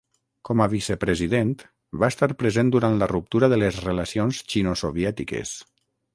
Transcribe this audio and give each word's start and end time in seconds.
Com 0.47 0.61
a 0.63 0.67
vicepresident, 0.69 1.51
va 2.05 2.09
estar 2.13 2.29
present 2.45 2.73
durant 2.77 2.97
la 3.03 3.09
ruptura 3.13 3.51
de 3.55 3.61
les 3.67 3.79
relacions 3.85 4.43
xino-soviètiques. 4.55 5.55